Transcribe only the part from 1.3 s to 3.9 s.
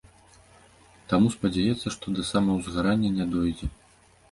спадзяецца, што да самаўзгарання не дойдзе.